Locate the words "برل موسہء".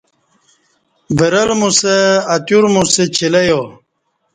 1.17-1.99